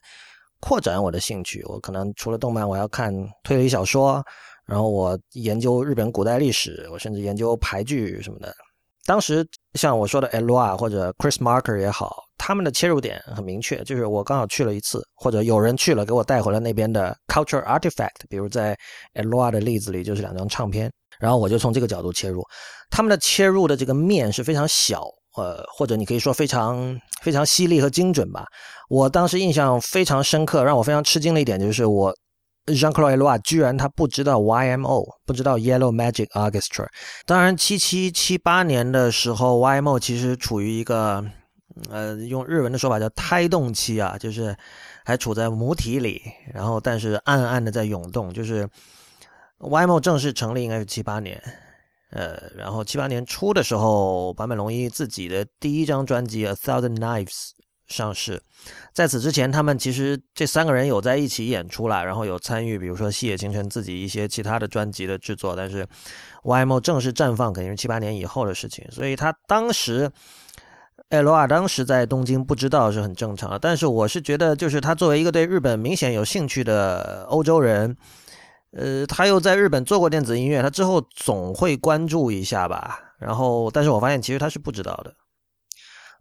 [0.60, 3.14] 扩展我的兴趣，我可能除了动漫，我要看
[3.44, 4.24] 推理小说，
[4.66, 8.54] 然后我研究日本古代历史，我甚至研究牌剧什么的。
[9.06, 18.76] 当时像我说的 L R 或者 Chris Marker 也好，他们的切入点很明确，就是我刚好去了一次，或者有人去了给我带回了那边的 culture artifact，比如在
[19.14, 22.42] L R 的例子里就是两张唱片，然后我就从这个角度切入，
[22.90, 25.04] 他们的切入的这个面是非常小。
[25.38, 28.46] 呃，或者你可以说非常非常犀利和精准吧。
[28.90, 32.14] 我当时印象非常深刻，让我非常吃惊的一点就是，我
[32.68, 36.88] Jean Claude Eloi 居然他不知道 YMO，不知道 Yellow Magic Orchestra。
[37.26, 41.24] 当然，七七七八年的时候，YMO 其实处于一个
[41.90, 44.56] 呃，用日文的说法叫胎动期啊，就是
[45.04, 46.22] 还处在母体里，
[46.54, 48.34] 然后但是暗暗的在涌动。
[48.34, 48.68] 就是
[49.60, 51.42] YMO 正式成立应该是七八年，
[52.16, 57.28] 呃，然后七八年初的时候，坂本龙一自己的第一张专辑《A Thousand Knives》。
[57.88, 58.42] 上市，
[58.94, 65.56] 在此之前，他们其实这三个人有在一起演出了，然后有参与，比如说细野晴臣自己一些其他的专辑的制作。
[65.56, 65.88] 但是
[66.42, 70.12] ，YMO 正式绽放肯定是七八年以后的事情，所以他当时，
[71.10, 73.60] 艾罗尔当时在东京不知道是很正常的。
[73.60, 77.96] 但是我是觉得，就是他作为一个对日本明显有兴趣的欧洲人，
[78.72, 83.00] 呃，他又在日本做过电子音乐，他之后总会关注一下吧。
[83.20, 85.14] 然后，但是我发现其实他是不知道的。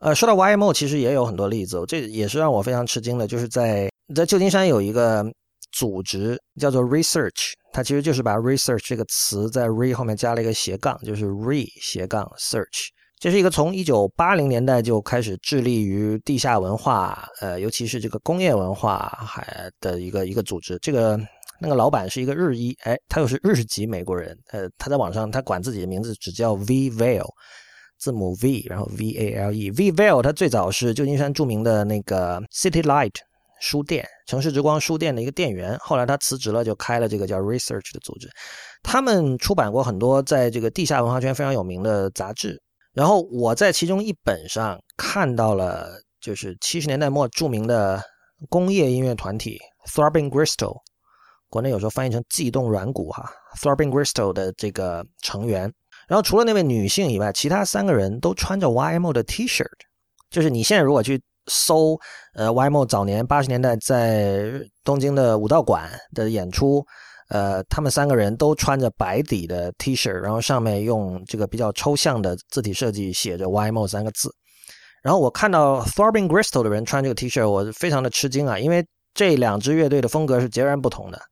[0.01, 3.27] 呃，说到 YMO，其实也有很多例子，这也是让我非常吃惊的。
[3.27, 5.25] 就是在在旧金山有一个
[5.73, 12.89] 组织叫做 Research，它其实就是把 Research 这个词在 Re 后面加了一个斜杠，就是 Re 斜杠 Search。
[13.19, 20.79] 这是一个从一九八零年代就开始致力于地下文化，呃，尤其是这个工业文化还的一个一个组织。
[20.83, 21.19] 这个
[21.61, 27.29] 那个老板是一个日裔，哎，他又是日籍美国人，呃，他在网上他管自己的名字只叫 V Vale。
[27.97, 33.15] 字母 V，然后 V A L E，V Vale，它最早是旧金山著名的那个 City Light
[33.61, 35.79] 书店，城市之光书店的一个店员。
[35.79, 38.29] 后来他辞职了，就开了这个叫 Research 的组织。
[38.83, 42.61] 他们出版过很多在这个地下文化圈非常有名的杂志。
[42.93, 45.89] 然后我在其中一本上看到了，
[46.21, 48.03] 就是七十年代末著名的
[48.51, 49.59] 工业音乐团体
[49.95, 50.81] Throbbing Gristle，
[51.55, 53.31] 国内有时候翻译成悸动软骨哈
[53.63, 55.73] ，Throbbing Gristle 的这个成员。
[56.09, 59.69] 然后除了那位女性以外，其他三个人都穿着 YMO 的 T-shirt。
[60.31, 61.97] 就是你现在如果去搜，
[62.35, 64.51] 呃，YMO 早年八十年代在
[64.83, 66.85] 东京的武道馆的演出，
[67.29, 74.29] 呃，他们三个人都穿着白底的 T-shirt，然后上面用这个比较抽象的字体设计写着 YMO 三个字。
[75.05, 81.23] 然后我看到 Throbbing Gristle 的人穿这个 T-shirt，我非常的吃惊啊，因为这两支乐队的风格是截然不同的。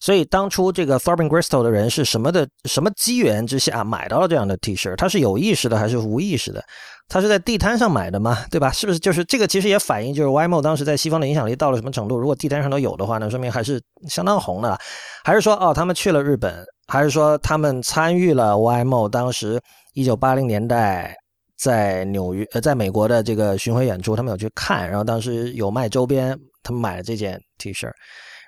[0.00, 4.94] 所以当初这个 Thorben Gristle 的人是什么的什么机缘之下买到了这样的 T 恤？
[4.96, 6.62] 他是有意识的还是无意识的？
[7.08, 8.44] 他是在地摊上买的吗？
[8.50, 8.70] 对吧？
[8.72, 9.46] 是不是就是这个？
[9.46, 12.18] 其实也反映就是 YMO 当时在西方的影响力到了什么程度？
[12.18, 14.76] 如果地摊上都有的话，那说明还是相当红的。
[15.22, 16.64] 还是说哦，他们去了日本？
[16.88, 19.60] 还是说他们参与了 YMO 当时
[19.94, 21.14] 一九八零年代
[21.56, 24.16] 在纽约呃在美国的这个巡回演出？
[24.16, 27.88] 他们有去看，然后当时有卖周边，他们买了这件 T 恤。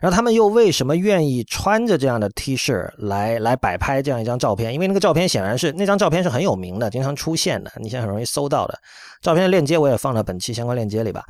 [0.01, 4.73] 然后他们又为什么愿意穿着这样的 T 恤来来摆拍这样一张照片？
[4.73, 8.79] 因为那个照片显然是那张照片是很有名的，经常出现的，你现在很容易搜到的。
[9.23, 11.25] 照片的链接我也放到本期相关链接里吧。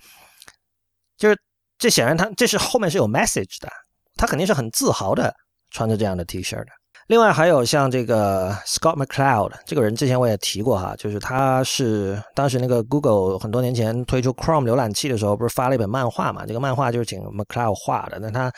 [1.16, 1.36] 就是
[1.78, 3.68] 这显然他这是后面是有 message 的，
[4.16, 5.34] 他肯定是很自豪的
[5.70, 6.77] 穿着这样的 T 恤的。
[7.08, 16.44] 另外还有像这个 Scott McCloud 这个人，之前我也提过哈，就是他是当时那个 Google 很多年前推出 Chrome 浏览器的时候，不是发了一本漫画嘛？
[16.44, 18.18] 这个漫画就是请 McCloud 画的。
[18.18, 18.52] 那他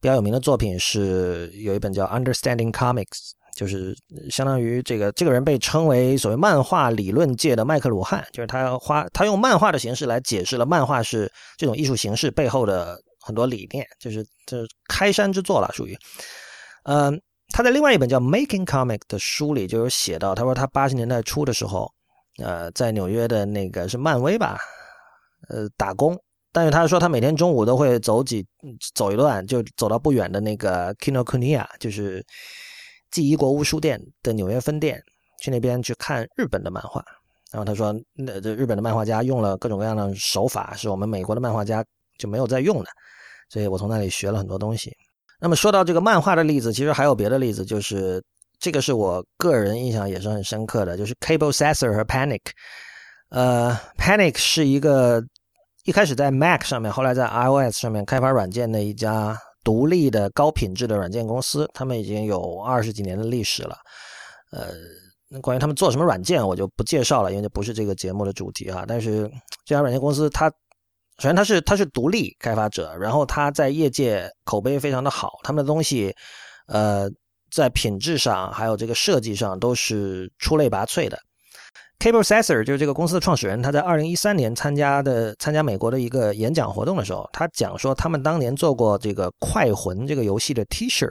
[0.00, 3.96] 比较有名的作品是有一本叫 Understanding Comics，就是
[4.28, 15.96] 相当于这个这个人被称为所谓漫画理论界的麦克鲁汉，就是他花他用漫画的形式来解释了漫画是这种艺术形式背后的很多理念，就是这开山之作了，属于
[16.86, 17.22] 嗯。
[17.56, 21.88] 他在另外一本叫《Making Comic》的书里就有写到，他说他八十年代初的时候，
[22.42, 24.58] 呃，在纽约的那个是漫威吧，
[25.48, 26.20] 呃，打工。
[26.50, 28.44] 但是他说他每天中午都会走几
[28.92, 32.26] 走一段，就走到不远的那个 Kinokuniya，就是
[33.12, 35.00] 记忆国屋书店的纽约分店，
[35.40, 37.04] 去那边去看日本的漫画。
[37.52, 41.84] 然后他说，那这日本的漫画家用了各种各样的手法，是我们美国的漫画家
[42.18, 42.90] 就没有在用的，
[43.48, 44.92] 所以我从那里学了很多东西。
[45.40, 48.22] 那么说到这个漫画的例子，其实还有别的例子，就是
[48.58, 52.40] 这个是我个人印象也是很深刻的，就是 Cable Sasser 和 Panic。
[53.30, 55.22] 呃，Panic 是一个
[55.84, 63.76] 一开始在 Mac 上面，后来在 iOS 上面开发软件的一家独立的高品质的软件公司，他们已经有二十几年的历史了。
[64.52, 64.68] 呃，
[65.28, 68.84] 那关于他们做什么软件，我就不介绍了，因为这不是这个节目的主题哈。
[68.86, 69.30] 但是
[69.66, 70.50] 这家软件公司它。
[71.18, 76.12] 首先，他是他是独立开发者，然后他在业界口碑非常的好，他们的东西，
[76.66, 77.08] 呃，
[77.52, 81.16] 在品质上还有这个设计上都是出类拔萃的。
[82.00, 91.08] Cable Sasser 就是这个公司的创始人，他在二零一三年参加的参加美国的一个演讲活动的时候，他讲说他们当年做过这个《快魂》这个游戏的 T 恤。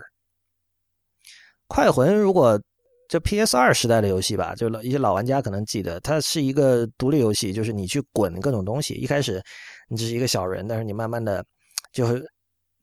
[1.68, 2.62] 快魂如果
[3.08, 9.42] 就 PS 二时代的游戏吧，就一些老玩家可能记得，它是一个独立游戏，就是你去滚各种东西，一开始。
[9.90, 11.44] 你只是一个小人，但是你慢慢的，
[11.92, 12.24] 就是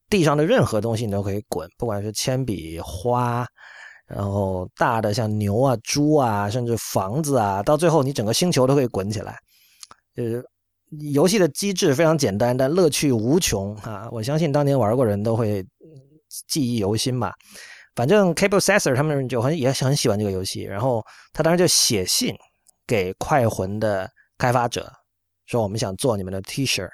[0.09, 3.47] 地上的任何东西你都可以滚，不管是铅笔、花，
[4.07, 9.39] 然后大的像牛啊、猪啊，甚至房子啊，到最后你整个星球都可以滚起来。
[10.15, 10.45] 就是
[11.15, 14.09] 游戏的机制非常简单，但乐趣无穷啊！
[14.11, 15.65] 我相信当年玩过人都会
[16.49, 17.33] 记忆犹新吧。
[17.95, 21.01] 反正 Cable Sasser 他们就很也很喜欢这个游戏，然后
[21.33, 22.35] 他当时就写信
[22.87, 24.91] 给快魂的开发者，
[25.50, 26.88] 说我们想做你们的 T 恤。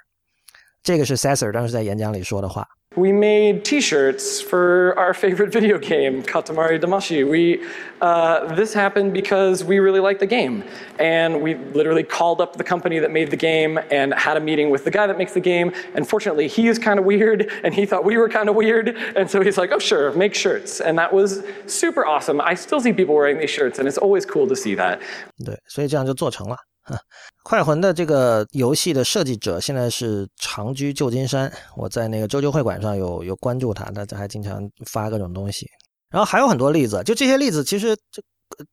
[0.83, 2.67] 这个是 Sasser 当时在演讲里说的话。
[2.93, 7.23] We made T-shirts for our favorite video game, Katamari Damashi.
[7.23, 7.65] We
[8.01, 10.63] uh, this happened because we really liked the game,
[10.99, 14.69] and we literally called up the company that made the game and had a meeting
[14.71, 15.71] with the guy that makes the game.
[15.95, 18.97] And fortunately, he is kind of weird, and he thought we were kind of weird,
[19.15, 22.41] and so he's like, "Oh, sure, make shirts." And that was super awesome.
[22.41, 24.99] I still see people wearing these shirts, and it's always cool to see that.
[25.45, 26.57] 对，所以这样就做成了。
[27.44, 35.66] 快魂的这个游戏的设计者现在是长居旧金山，我在那个周周会馆上有有关注他，他还经常发各种东西。
[36.08, 38.22] 然后还有很多例子，就这些例子其实就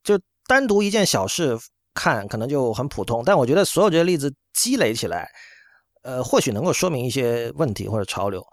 [0.04, 1.58] 就单独一件小事
[1.94, 5.28] 看可能就很普通，但我觉得所有这些例子积累起来，
[6.04, 8.44] 呃，或许能够说明一些问题或者潮流。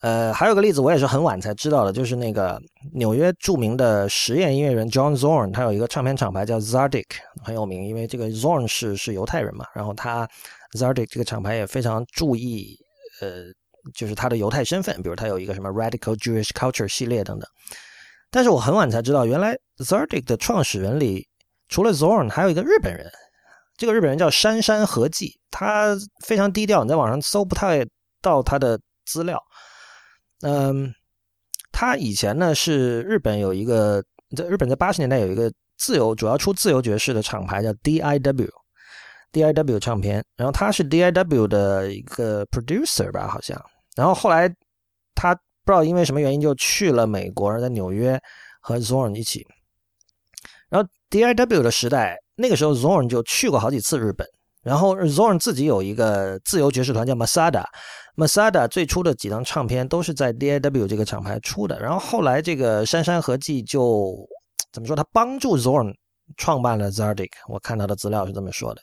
[0.00, 2.60] 呃，还有个例子，我也是很晚才知道的，就是那个
[2.92, 7.06] 纽约著名的实验音乐人 John Zorn，他有一个唱片厂牌叫 Zardik，
[7.42, 10.28] 很有名，因为这个 Zorn 是是犹太人嘛，然后他
[10.78, 12.78] Zardik 这个厂牌也非常注意，
[13.22, 13.44] 呃，
[13.94, 17.48] 就是他的犹太身份，比如他有一个什么 Radical Jewish Culture 系列等等。
[18.30, 21.26] 但是我很晚才知道，原来 Zardik 的创始人里
[21.68, 23.10] 除了 Zorn，还有一个日本人，
[23.78, 27.86] 这个日本人叫山山和纪，他非常低调，你在网上搜不太
[28.20, 29.42] 到他的资料。
[30.42, 30.94] 嗯，
[31.72, 34.04] 他以前呢是日本有一个，
[34.36, 43.60] 在日本在八十年代有一个自由主要出自由爵士的厂牌叫 DIW，DIW 唱片，然后他是 DIW 的一个 producer 吧好像，
[43.96, 44.48] 然后后来
[45.14, 48.20] 他不知道因为什么原因就去了美国，在纽约
[48.60, 49.46] 和 Zorn 一起，
[50.68, 54.26] 然后 DIW 的时代那个时候 Zorn 就去过好几次日本。
[54.66, 61.78] 然后 Zorn 自己有一个自由爵士团叫 Masada，Masada 最初的几张唱片都是在 DIW 这个厂牌出的。
[61.78, 64.16] 然后后来这个杉山和纪就
[64.72, 64.96] 怎么说？
[64.96, 65.94] 他帮助 Zorn
[66.36, 68.82] 创办了 Zardik，我看到的资料是这么说的。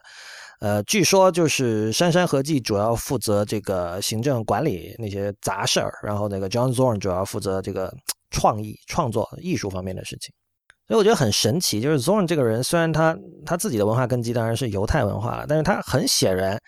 [0.62, 7.94] 呃，据说就是杉山和纪主要负责这个行政管理那些杂事儿，然后那个 John Zorn 主要负责这个
[8.32, 10.34] 创意创作艺术方面的事情。
[10.86, 16.60] 所以我觉得很神奇，就是 Zorn 这个人，虽然他他自己的文化根基当然是犹太文化了，但是他很显然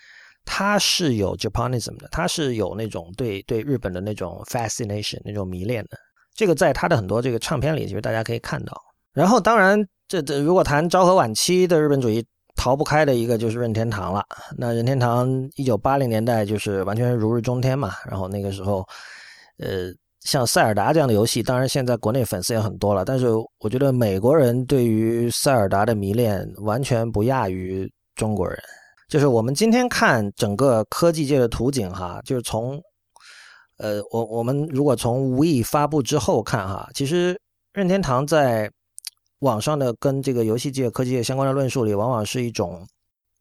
[0.46, 5.98] 他是有 Japanism 的，他是有那种对对日本的那种 fascination 那种迷恋的。
[6.34, 8.74] 这个在他的很多这个唱片里，其实大家可以看到。
[9.12, 12.24] 然后当然，这这如果谈昭和晚期的日本主义，
[12.56, 14.24] 逃不开的一个就是任天堂了。
[14.56, 18.86] 那任天堂一九八零年代就是完全如日中天嘛，然后那个时候，
[19.58, 19.92] 呃。
[20.26, 23.28] 像塞尔达这样的游戏，当然现在国内粉丝也很多了，但是
[23.60, 28.58] 我觉得美国人对于塞尔达的迷恋完全不亚于中国人。
[29.08, 32.76] 就是我们今天看整个科技界的图景哈，就是从，
[33.78, 37.40] 呃，我我们如果从无意发布之后看哈，其实
[37.72, 38.68] 任天堂在
[39.40, 42.84] 网上的跟这个游戏界、科技界相关的论述里，往往是一种，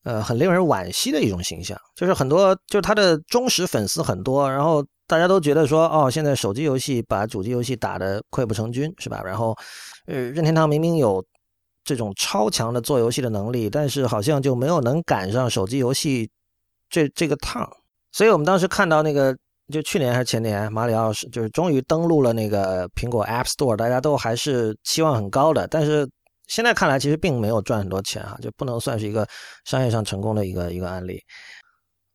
[0.05, 4.81] 呃，很令人惋惜的一种形象，就是很多就是他的忠实粉丝很多，然后。
[5.07, 9.21] 大家都觉得说，哦，现在手机游戏把主机游戏打得溃不成军，是吧？
[9.23, 9.55] 然后，
[10.07, 11.23] 呃，任天堂明明有
[11.83, 16.27] 这种超强的做游戏的能力，但是好像就没有能赶上手机游戏
[16.89, 17.71] 这这个趟。
[18.13, 19.37] 所以我们当时看到那个，
[19.71, 25.67] 就去年还是前年，马里奥是就是终于登陆了那个苹果 App Store，大家都还是期望很高的。
[25.67, 26.09] 但是
[26.47, 29.27] 现在看来，其实并没有赚很多钱啊，就不能算是一个
[29.65, 31.19] 商业上成功的一个一个案例。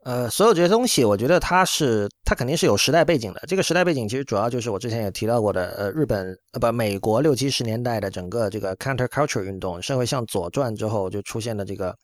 [0.03, 3.43] 呃，所有这些东西，我觉得它是它肯定是有时代背景的。
[3.47, 11.95] 这个时代背景其实主要就是我之前也提到过的，呃，日本呃不美国六七十年代的整个这个 counterculture 运动，社会向左转之后就出现的这个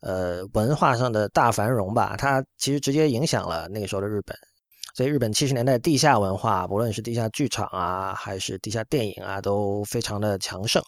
[0.00, 2.16] 呃文化上的大繁荣吧。
[2.18, 4.36] 它其实直接影响了那个时候的日本，
[4.96, 10.82] 所以日本七十年代地下文化，不论是地下剧场啊，还是地下电影啊，都非常的强盛。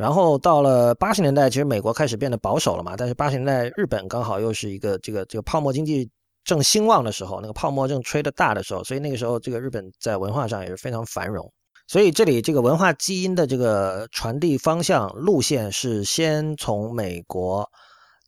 [0.00, 2.94] 然后到了八十年代，其实美国开始变得保守了嘛。
[2.96, 6.08] 但是八十年代日本刚好又是一个这个这个泡沫经济
[6.42, 11.46] 正兴旺的时候，那个泡沫正吹得大的时候，所以那个时候这个日本在文化上也是非常繁荣。
[11.86, 17.68] 所以这里这个文化基因的这个传递方向路线是先从美国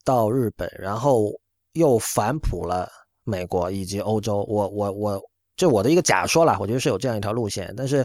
[0.05, 1.31] 到日本，然后
[1.73, 2.87] 又反哺了
[3.25, 4.45] 美国以及欧洲。
[4.47, 5.19] 我我我，
[5.57, 8.05] 这我的一个假说了，我觉得是有这样一条路线，但是。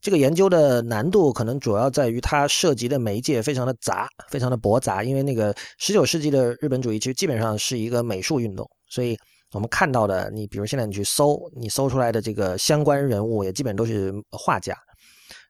[0.00, 5.02] 这个研究的难度可能主要在于它涉及的媒介非常的杂，非常的驳杂。
[5.02, 9.18] 因为那个十九世纪的日本主义其实基本上是一个美术运动，所以
[9.52, 14.76] 我们看到的，你比如现在你去搜，你搜出来的这个相关人物也基本都是画家，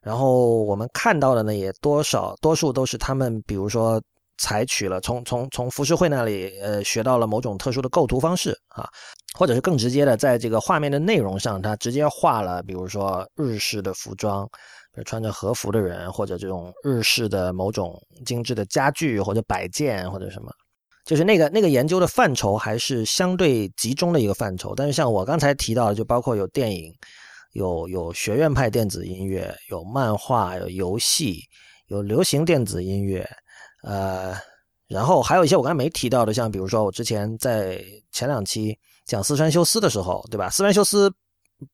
[0.01, 4.01] 然后我们看到的呢，也多少多数都是他们，比如说
[4.38, 8.88] 采取了从从从浮世绘那里呃学到了某种特殊的构图方式啊，
[9.37, 14.47] 或者是更直接的，在这个画面的内容上，他直接画了，比如说日式的服装，
[14.93, 20.53] 比如穿着和服的人，或者这种日式的某种精致的家具或者摆件或者什么。
[21.05, 26.93] 就是那个那个研究的范畴还是相对集中的一个范畴，但是像我刚才提到的，就包括有电影，
[27.53, 31.41] 有有学院派电子音乐，有漫画，有游戏，
[31.87, 33.26] 有流行电子音乐，
[33.85, 34.35] 呃，
[34.87, 38.79] 然后还有一些我刚才没提到的，像比如说我之前在前两期
[39.09, 40.49] 讲四川修斯的时候，对吧？
[40.49, 41.13] 四川修斯。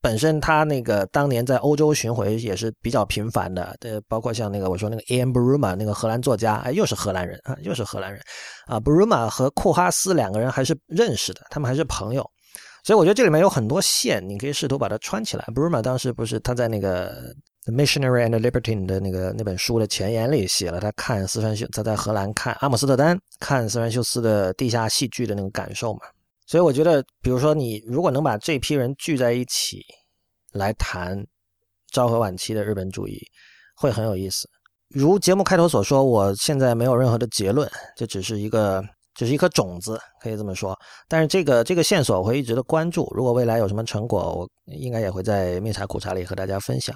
[0.01, 8.19] 本身他那个当年在欧洲巡回也是比较频繁的，对，包括像那个我说那个 Ian Bruma 那个荷兰作家，哎，又是荷兰人啊，又是荷兰人，
[8.65, 12.27] 啊，Bruma 和库哈斯两个人还是认识的，他们还是朋友，
[12.83, 15.45] 所以我觉得这里面有很多线，你可以试图把它穿起来。
[15.55, 17.35] Bruma 当时不是他在那个
[17.67, 26.01] Missionary and Libertine 的那个那本书的前言里写了他看斯川修他在荷兰看阿姆斯特丹看斯川修斯的地下戏剧的那个感受嘛。
[26.47, 29.81] 所以我觉得，比如说你如果能把这批人聚在一起
[30.53, 31.17] 来谈
[31.91, 33.19] 昭和晚期的日本主义，
[33.77, 34.49] 会很有意思。
[34.89, 38.85] 如节目开头所说，我现在没有任何的结论，这只是一个，
[39.15, 40.79] 只是一颗种子，可以这么说。
[41.09, 46.95] 但是这个这个线索我会一直的关注，如果未来有什么成果，我应该也会在灭茶苦茶里和大家分享。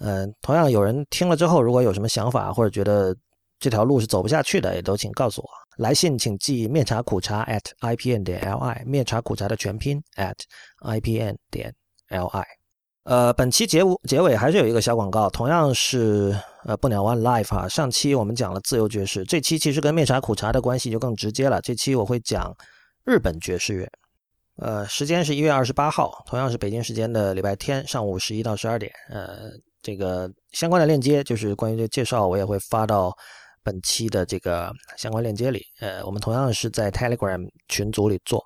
[0.00, 3.14] 嗯，同样有人听了之后，如果有什么想法或者觉得
[3.58, 5.48] 这条路是走不下去的，也都请告诉我。
[5.78, 10.34] 来信请寄面茶苦茶 at ipn 点 li，面茶苦茶的全拼 at
[10.80, 11.72] ipn 点
[12.08, 12.44] li。
[13.04, 17.68] 呃，本期结尾结尾还是有一个小广告，同样是呃不鸟 One Life 啊。
[17.68, 21.60] 上期我们讲了自由爵士，这期其实跟面茶苦茶的关系就更直接了。
[21.60, 22.52] 这期我会讲
[23.04, 23.88] 日本爵士乐，
[24.56, 28.92] 呃，时间是一月二十八号，同样是北京时间的礼拜天上午十一到十二点。
[29.10, 33.16] 呃，这个相关的链接就是关于这介绍，我也会发到。
[33.68, 38.42] 本期的这个相关链接里，呃，我们同样是在 Telegram 群组里做。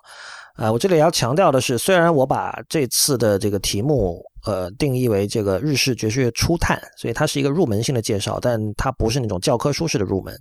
[0.57, 10.37] 呃，我这里要强调的是，虽然我把这次的这个题目，呃，定义为这个日式爵士乐初探，所以它是一个入门性的介绍，但它不是那种教科书式的入门。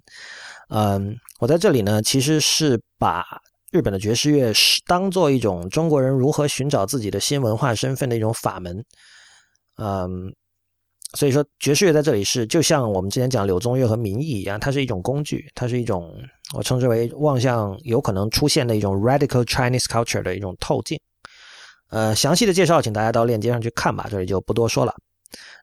[0.71, 3.25] 嗯，我在这里呢，其实是把
[3.71, 8.85] 日本的爵士乐是当做一种中国人如何寻找自己的新文化身份的一种法门。
[9.77, 10.35] 嗯。
[11.15, 16.11] 所以说，爵士乐在这里是就像我们之前讲柳宗悦和民意一样，它是一种工具，它是一种
[16.55, 20.99] 我称之为望向有可能出现的一种 radical Chinese culture 的一种透镜。
[21.91, 24.95] 呃，详细的介绍请大家到链接上去看吧，这里就不多说了。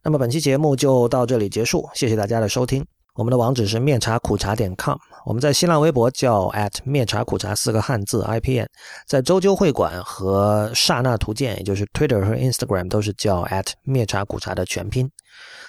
[0.03, 2.85] 那么本期节目就到这里结束，谢谢大家的收听。
[3.19, 4.95] 我们的网址是面茶苦茶点 com，
[5.25, 8.65] 我们在新浪微博叫 at 面茶苦茶四个汉字 IPN，
[9.05, 15.11] 在周究会馆和刹那图鉴，也就是 Twitter 和 Instagram 都是叫 at 面茶苦茶的全拼。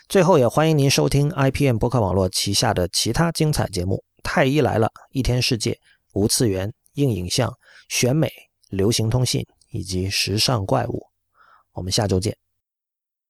[0.08, 5.76] 最后也欢迎您收听 IPN 播客网络旗下的其他精彩节目：太医来了、一天世界、
[6.12, 7.52] 无次元、硬影像、
[7.88, 8.30] 选美、
[8.68, 11.02] 流行通信以及时尚怪物。
[11.72, 12.36] 我们下周见。